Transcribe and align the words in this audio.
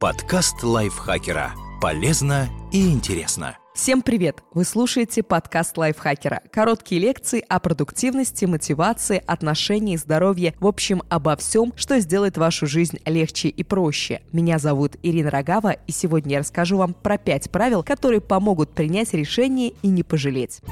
Подкаст 0.00 0.62
лайфхакера. 0.62 1.52
Полезно 1.78 2.48
и 2.72 2.90
интересно. 2.90 3.58
Всем 3.74 4.00
привет! 4.00 4.42
Вы 4.54 4.64
слушаете 4.64 5.22
подкаст 5.22 5.76
лайфхакера. 5.76 6.40
Короткие 6.50 7.02
лекции 7.02 7.44
о 7.46 7.60
продуктивности, 7.60 8.46
мотивации, 8.46 9.22
отношении, 9.26 9.96
здоровье, 9.96 10.54
в 10.58 10.66
общем, 10.66 11.02
обо 11.10 11.36
всем, 11.36 11.74
что 11.76 12.00
сделает 12.00 12.38
вашу 12.38 12.66
жизнь 12.66 12.96
легче 13.04 13.48
и 13.48 13.62
проще. 13.62 14.22
Меня 14.32 14.58
зовут 14.58 14.96
Ирина 15.02 15.28
Рогава, 15.28 15.72
и 15.72 15.92
сегодня 15.92 16.32
я 16.32 16.38
расскажу 16.38 16.78
вам 16.78 16.94
про 16.94 17.18
пять 17.18 17.50
правил, 17.50 17.82
которые 17.82 18.22
помогут 18.22 18.70
принять 18.70 19.12
решение 19.12 19.74
и 19.82 19.88
не 19.88 20.02
пожалеть. 20.02 20.62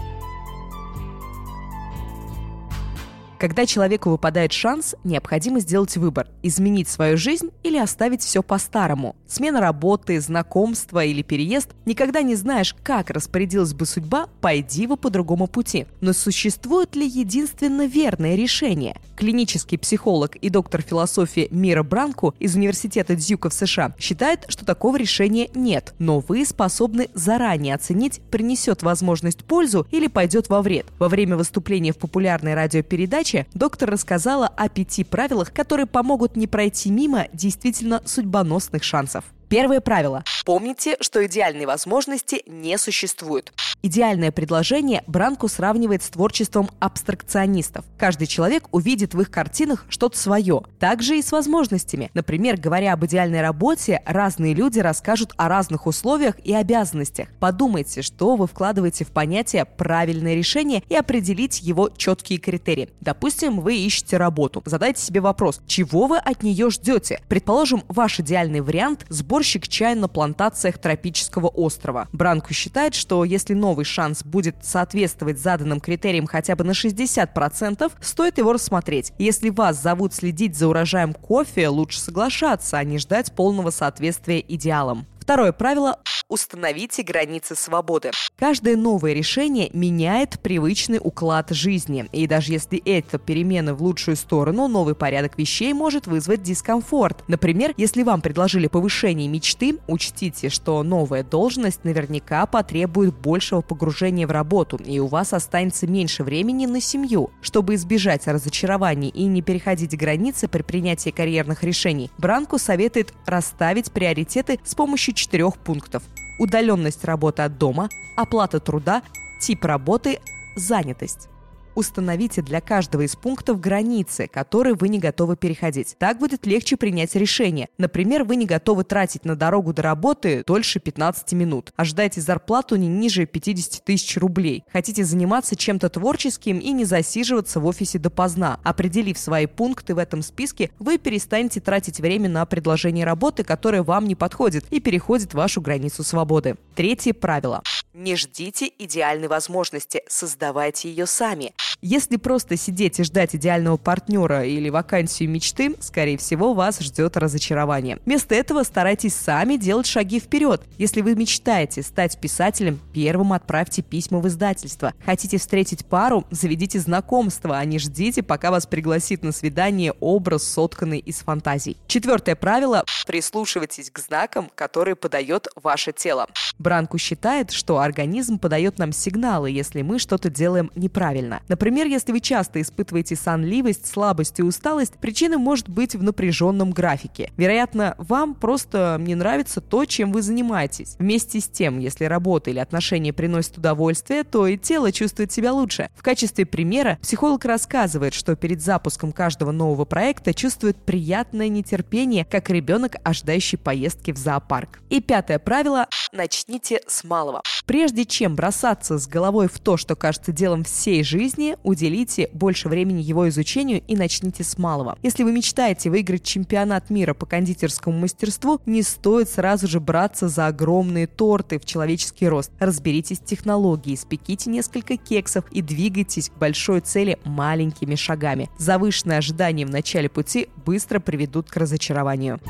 Когда 3.39 3.67
человеку 3.67 4.11
выпадает 4.11 4.53
шанс, 4.53 4.97
необходимо 5.05 5.61
сделать 5.61 5.97
выбор– 5.97 6.27
изменить 6.43 6.89
свою 6.89 7.17
жизнь 7.17 7.51
или 7.63 7.79
оставить 7.79 8.23
все 8.23 8.43
по-старому. 8.43 9.15
Смена 9.29 9.61
работы, 9.61 10.21
знакомства 10.21 11.05
или 11.05 11.23
переезд– 11.23 11.71
никогда 11.87 12.23
не 12.23 12.35
знаешь, 12.35 12.75
как 12.83 13.11
распорядилась 13.11 13.75
бы 13.75 13.87
судьба, 13.87 14.27
пойди 14.41 14.89
вы 14.89 14.97
по 14.97 15.09
другому 15.09 15.47
пути. 15.47 15.87
Но 16.01 16.13
существует 16.15 16.97
ли 16.97 17.07
единственно 17.07 17.87
верное 17.87 18.35
решение? 18.35 18.97
Клинический 19.15 19.79
психолог 19.79 20.35
и 20.35 20.51
доктор 20.51 20.83
философии 20.83 21.47
Мира 21.53 21.85
Бранку 21.85 22.35
из 22.41 22.57
Университета 22.57 23.15
Дьюка 23.15 23.51
в 23.51 23.55
США 23.55 23.95
считает, 24.01 24.47
что 24.49 24.65
такого 24.65 24.97
решения 24.97 25.49
нет, 25.55 25.95
но 26.01 26.19
вы 26.19 26.45
способны 26.45 27.09
заранее 27.15 27.77
оценить, 27.77 28.21
принесет 28.31 28.83
возможность 28.83 29.45
пользу 29.45 29.87
или 29.93 30.09
пойдет 30.09 30.49
во 30.49 30.61
вред. 30.61 30.87
Во 30.99 31.09
время 31.09 31.37
выступления 31.37 31.93
в 31.93 31.99
популярной 31.99 32.55
радиопередаче 32.55 33.28
передаче 33.29 33.47
доктор 33.55 33.91
рассказала 33.91 34.47
о 34.47 34.69
пяти 34.69 35.05
правилах, 35.05 35.53
которые 35.53 35.87
помогут 35.87 36.37
не 36.37 36.47
пройти 36.47 36.91
мимо 36.91 37.29
действительно 37.33 38.03
судьбоносных 38.05 38.83
шансов. 38.83 39.25
Первое 39.49 39.81
правило. 39.81 40.25
Помните, 40.45 40.97
что 41.01 41.25
идеальной 41.25 41.65
возможности 41.65 42.43
не 42.47 42.77
существует. 42.77 43.53
Идеальное 43.81 44.33
предложение 44.33 45.05
Бранку 45.07 45.49
сравнивает 45.49 46.03
с 46.03 46.09
творчеством 46.09 46.69
абстракционистов. 46.81 47.85
Каждый 47.97 48.27
человек 48.27 48.65
увидит 48.73 49.15
в 49.15 49.21
их 49.21 49.31
картинах 49.31 49.87
что-то 49.89 50.19
свое. 50.19 50.63
Также 50.79 51.19
и 51.19 51.23
с 51.23 51.33
возможностями. 51.33 52.11
Например, 52.13 52.59
говоря 52.59 52.93
об 52.93 53.07
идеальной 53.07 53.41
работе, 53.41 54.03
разные 54.05 54.53
люди 54.53 54.81
расскажут 54.81 55.33
о 55.37 55.49
разных 55.49 55.87
условиях 55.87 56.39
и 56.41 56.53
обязанностях. 56.53 57.29
Подумайте, 57.39 58.03
что 58.03 58.37
вы 58.37 58.49
вкладываете 58.49 59.05
в 59.05 59.13
понятие 59.13 59.65
«правильное 59.65 60.35
решение» 60.35 60.83
и 60.89 60.97
определить 60.97 61.61
его 61.61 61.89
четкие 61.89 62.39
критерии. 62.39 62.91
Допустим, 63.01 63.61
вы 63.61 63.77
ищете 63.77 64.17
работу. 64.17 64.63
Задайте 64.67 65.01
себе 65.01 65.21
вопрос, 65.21 65.61
чего 65.67 66.07
вы 66.07 66.19
от 66.19 66.43
нее 66.43 66.71
ждете? 66.71 67.23
Предположим, 67.29 67.85
ваш 67.89 68.21
идеальный 68.21 68.61
вариант– 68.61 69.07
сбор 69.09 69.38
сборщик 69.39 69.69
чая 69.69 69.95
на 69.95 70.09
плантациях 70.09 70.79
тропического 70.79 71.47
острова. 71.47 72.09
Бранку 72.13 72.53
считает, 72.53 72.97
что 72.97 73.25
если 73.25 73.55
новый 73.55 73.85
шанс 73.85 74.25
будет 74.25 74.57
соответствовать 74.65 75.39
заданным 75.39 75.79
критериям 75.79 76.27
хотя 76.27 76.57
бы 76.57 76.65
на 76.65 76.73
60%, 76.73 77.93
стоит 78.01 78.39
его 78.39 78.53
рассмотреть. 78.53 79.13
Если 79.21 79.51
вас 79.51 79.81
зовут 79.81 80.13
следить 80.13 80.57
за 80.57 80.67
урожаем 80.67 81.15
кофе, 81.15 81.69
лучше 81.69 82.01
соглашаться, 82.01 82.79
а 82.79 82.83
не 82.85 82.99
ждать 82.99 83.31
полного 83.33 83.71
соответствия 83.71 84.41
идеалам. 84.41 85.07
Второе 85.29 85.53
правило 85.53 85.99
Установите 86.29 87.03
границы 87.03 87.55
свободы. 87.55 88.11
Каждое 88.39 88.77
новое 88.77 89.15
решение 89.15 89.71
меняет 89.73 90.39
привычный 90.41 91.01
уклад 91.03 91.49
жизни. 91.51 92.07
И 92.13 92.27
даже 92.27 92.53
если 92.53 92.79
это 92.85 93.19
перемены 93.19 93.73
в 93.73 93.83
лучшую 93.83 94.15
сторону, 94.15 94.69
новый 94.69 94.95
порядок 94.95 95.39
вещей 95.39 95.73
может 95.73 96.07
вызвать 96.07 96.43
дискомфорт. 96.43 97.25
Например, 97.29 97.73
если 97.79 98.03
вам 98.03 98.21
предложили 98.21 98.67
повышение 98.67 99.27
мечты, 99.27 99.79
учтите, 99.87 100.51
что 100.51 100.83
новая 100.83 101.25
должность 101.25 101.83
наверняка 101.83 102.45
потребует 102.45 103.15
большего 103.15 103.63
погружения 103.63 104.27
в 104.27 104.31
работу, 104.31 104.77
и 104.77 104.99
у 104.99 105.07
вас 105.07 105.33
останется 105.33 105.87
меньше 105.87 106.25
времени 106.25 106.67
на 106.67 106.83
семью. 106.83 107.31
Чтобы 107.41 107.77
избежать 107.77 108.27
разочарований 108.27 109.09
и 109.09 109.25
не 109.25 109.41
переходить 109.41 109.97
границы 109.97 110.47
при 110.47 110.61
принятии 110.61 111.09
карьерных 111.09 111.63
решений, 111.63 112.11
Бранку 112.19 112.59
советует 112.59 113.15
расставить 113.25 113.93
приоритеты 113.93 114.61
с 114.63 114.75
помощью 114.75 115.15
четырех 115.19 115.59
пунктов 115.59 116.03
удаленность 116.39 117.05
работы 117.05 117.43
от 117.43 117.59
дома, 117.59 117.89
оплата 118.17 118.61
труда, 118.61 119.03
тип 119.41 119.65
работы, 119.65 120.21
занятость. 120.57 121.29
Установите 121.79 122.43
для 122.43 122.61
каждого 122.61 123.03
из 123.03 123.15
пунктов 123.15 123.61
границы, 123.61 124.27
которые 124.27 124.75
вы 124.75 124.89
не 124.89 124.99
готовы 124.99 125.37
переходить. 125.37 125.95
Так 125.97 126.19
будет 126.19 126.45
легче 126.45 126.77
принять 126.77 127.15
решение. 127.15 127.69
Например, 127.79 128.25
вы 128.25 128.35
не 128.35 128.47
готовы 128.47 128.83
тратить 128.83 129.25
на 129.25 129.37
дорогу 129.37 129.73
до 129.73 129.83
работы 129.83 130.43
дольше 130.45 130.81
15 130.81 131.35
минут. 131.35 131.73
Ожидаете 131.77 132.21
зарплату 132.21 132.75
не 132.75 132.89
ниже 132.89 133.27
50 133.27 133.85
тысяч 133.85 134.17
рублей. 134.17 134.65
Хотите 134.73 135.05
заниматься 135.05 135.55
чем-то 135.55 135.89
творческим 135.89 136.59
и 136.59 136.73
не 136.73 136.85
засиживаться 136.85 137.61
в 137.61 137.67
офисе 137.67 138.01
допоздна. 138.01 138.59
Определив 138.65 139.17
свои 139.17 139.47
пункты 139.47 139.95
в 139.95 139.99
этом 139.99 140.23
списке, 140.23 140.73
вы 140.81 140.99
перестанете 140.99 141.61
тратить 141.61 142.01
время 142.01 142.29
на 142.29 142.45
предложение 142.45 143.07
работы, 143.07 143.45
которое 143.45 143.85
вам 143.85 144.07
не 144.07 144.17
подходит 144.17 144.65
и 144.73 144.81
переходит 144.81 145.33
вашу 145.33 145.61
границу 145.61 146.03
свободы. 146.03 146.57
Третье 146.75 147.15
правило. 147.15 147.63
Не 147.95 148.17
ждите 148.17 148.71
идеальной 148.79 149.29
возможности, 149.29 150.03
создавайте 150.09 150.89
ее 150.89 151.07
сами. 151.07 151.53
Если 151.81 152.17
просто 152.17 152.57
сидеть 152.57 152.99
и 152.99 153.05
ждать 153.05 153.37
идеального 153.37 153.77
партнера 153.77 154.45
или 154.45 154.69
вакансию 154.69 155.31
мечты, 155.31 155.77
скорее 155.81 156.19
всего, 156.19 156.55
вас 156.55 156.81
ждет 156.81 157.17
разочарование. 157.17 157.99
Вместо 158.05 158.35
этого 158.35 158.65
старайтесь 158.65 159.15
сами 159.15 159.57
делать 159.57 159.87
шаги 159.87 160.19
вперед. 160.19 160.63
Если 160.77 161.03
вы 161.03 161.15
мечтаете 161.15 161.83
стать 161.83 162.21
писателем, 162.21 162.81
первым 162.93 163.33
отправьте 163.33 163.83
письма 163.83 164.19
в 164.19 164.27
издательство. 164.27 164.93
Хотите 165.05 165.39
встретить 165.39 165.87
пару, 165.87 166.27
заведите 166.31 166.81
знакомство, 166.81 167.57
а 167.57 167.65
не 167.65 167.79
ждите, 167.79 168.25
пока 168.25 168.51
вас 168.51 168.67
пригласит 168.67 169.23
на 169.23 169.31
свидание 169.31 169.93
образ, 170.01 170.43
сотканный 170.43 170.99
из 170.99 171.19
фантазий. 171.19 171.77
Четвертое 171.87 172.35
правило– 172.35 172.85
прислушивайтесь 173.07 173.91
к 173.91 173.99
знакам, 174.01 174.51
которые 174.55 174.97
подает 174.97 175.47
ваше 175.55 175.93
тело. 175.93 176.27
Бранку 176.59 176.99
считает, 176.99 177.53
что 177.53 177.79
организм 177.79 178.39
подает 178.39 178.79
нам 178.79 178.93
сигналы, 178.93 179.51
если 179.51 179.83
мы 179.83 179.99
что-то 179.99 180.29
делаем 180.29 180.71
неправильно. 180.75 181.41
Например, 181.49 181.58
если 181.89 182.13
вы 182.13 182.21
часто 182.21 182.61
испытываете 182.61 183.17
сонливость, 183.17 183.87
слабость 183.87 184.39
и 184.39 184.43
усталость, 184.43 184.95
причина 184.95 185.39
может 185.39 185.69
быть 185.69 185.95
в 185.95 186.03
напряженном 186.03 186.71
графике. 186.71 187.31
Вероятно, 187.37 187.95
вам 187.99 188.35
просто 188.35 188.97
не 189.01 189.15
нравится 189.15 189.61
то, 189.61 189.85
чем 189.85 190.13
вы 190.13 190.23
занимаетесь. 190.23 190.97
Вместе 190.99 191.41
с 191.41 191.49
тем, 191.49 191.79
если 191.79 192.05
работа 192.05 192.51
или 192.51 192.59
отношения 192.59 193.13
приносят 193.13 193.59
удовольствие, 193.59 194.25
то 194.25 194.47
и 194.47 194.57
тело 194.57 194.93
чувствует 194.93 195.33
себя 195.33 195.53
лучше. 195.53 195.91
В 195.97 196.03
качестве 196.03 196.47
примера 196.47 196.99
психолог 197.03 197.45
рассказывает, 197.45 198.15
что 198.15 198.37
перед 198.37 198.61
запуском 198.61 199.13
каждого 199.13 199.53
нового 199.53 199.85
проекта 199.85 200.35
чувствует 200.35 200.77
приятное 200.77 201.49
нетерпение, 201.49 202.25
как 202.25 202.51
ребенок, 202.51 202.97
ожидающий 203.05 203.59
поездки 203.59 204.13
в 204.13 204.19
зоопарк. 204.19 204.81
И 204.91 205.01
пятое 205.01 205.39
правило– 205.39 205.87
начните 206.13 206.81
с 206.87 207.05
малого. 207.05 207.43
Прежде 207.67 208.05
чем 208.05 208.35
бросаться 208.35 208.99
с 208.99 209.07
головой 209.07 209.49
в 209.49 209.59
то, 209.61 209.77
что 209.77 209.95
кажется 209.95 210.33
делом 210.33 210.65
всей 210.65 211.05
жизни, 211.05 211.38
уделите 211.63 212.29
больше 212.33 212.69
времени 212.69 213.01
его 213.01 213.29
изучению 213.29 213.83
и 213.87 213.97
начните 213.97 214.45
с 214.45 214.59
малого. 214.59 214.99
Если 215.03 215.23
вы 215.23 215.33
мечтаете 215.33 215.91
выиграть 215.91 216.23
чемпионат 216.23 216.91
мира 216.91 217.15
по 217.15 217.27
кондитерскому 217.27 217.99
мастерству, 217.99 218.61
не 218.67 218.83
стоит 218.83 219.29
сразу 219.29 219.69
же 219.69 219.81
браться 219.81 220.29
за 220.29 220.47
огромные 220.47 221.07
торты 221.07 221.59
в 221.59 221.65
человеческий 221.65 222.29
рост. 222.29 222.51
Разберитесь 222.59 223.19
в 223.21 223.25
технологии, 223.25 223.95
спеките 223.95 224.51
несколько 224.51 224.97
кексов 224.97 225.45
и 225.51 225.63
двигайтесь 225.63 226.31
к 226.31 226.39
большой 226.39 226.81
цели 226.81 227.19
маленькими 227.25 227.95
шагами. 227.95 228.51
Завышенные 228.59 229.19
ожидания 229.19 229.67
в 229.67 229.71
начале 229.71 230.09
пути 230.09 230.49
быстро 230.65 231.01
приведут 231.01 231.51
к 231.51 231.57
разочарованию. 231.57 232.41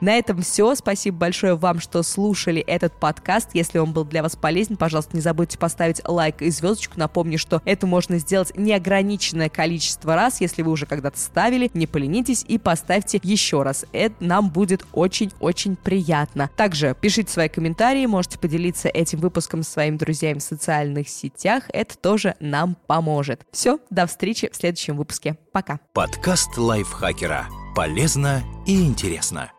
На 0.00 0.16
этом 0.16 0.42
все. 0.42 0.74
Спасибо 0.74 1.18
большое 1.18 1.54
вам, 1.54 1.80
что 1.80 2.02
слушали 2.02 2.60
этот 2.60 2.92
подкаст. 2.94 3.50
Если 3.54 3.78
он 3.78 3.92
был 3.92 4.04
для 4.04 4.22
вас 4.22 4.36
полезен, 4.36 4.76
пожалуйста, 4.76 5.16
не 5.16 5.22
забудьте 5.22 5.58
поставить 5.58 6.00
лайк 6.06 6.42
и 6.42 6.50
звездочку. 6.50 6.98
Напомню, 6.98 7.38
что 7.38 7.60
это 7.64 7.86
можно 7.86 8.18
сделать 8.18 8.56
неограниченное 8.56 9.48
количество 9.48 10.14
раз. 10.14 10.40
Если 10.40 10.62
вы 10.62 10.72
уже 10.72 10.86
когда-то 10.86 11.18
ставили, 11.18 11.70
не 11.74 11.86
поленитесь 11.86 12.44
и 12.48 12.58
поставьте 12.58 13.20
еще 13.22 13.62
раз. 13.62 13.84
Это 13.92 14.14
нам 14.20 14.50
будет 14.50 14.86
очень-очень 14.92 15.76
приятно. 15.76 16.50
Также 16.56 16.96
пишите 16.98 17.30
свои 17.30 17.48
комментарии, 17.48 18.06
можете 18.06 18.38
поделиться 18.38 18.88
этим 18.88 19.20
выпуском 19.20 19.62
с 19.62 19.68
своими 19.68 19.96
друзьями 19.96 20.38
в 20.38 20.42
социальных 20.42 21.08
сетях. 21.08 21.64
Это 21.72 21.96
тоже 21.98 22.36
нам 22.40 22.76
поможет. 22.86 23.46
Все, 23.52 23.78
до 23.90 24.06
встречи 24.06 24.48
в 24.50 24.56
следующем 24.56 24.96
выпуске. 24.96 25.36
Пока. 25.52 25.80
Подкаст 25.92 26.56
лайфхакера. 26.56 27.46
Полезно 27.74 28.42
и 28.66 28.82
интересно. 28.82 29.50